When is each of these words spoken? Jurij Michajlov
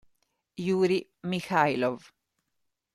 Jurij 0.65 1.13
Michajlov 1.29 2.01